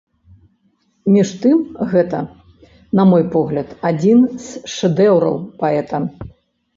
[1.15, 1.59] Між тым,
[1.91, 2.21] гэта,
[2.99, 5.97] на мой погляд, адзін з шэдэўраў паэта.